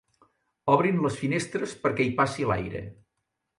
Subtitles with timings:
[0.75, 2.85] Obrin les finestres perquè hi passi l'aire.